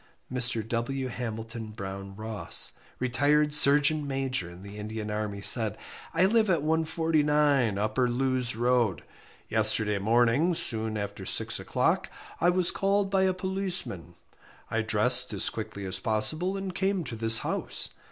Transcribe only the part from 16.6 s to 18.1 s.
came to this house.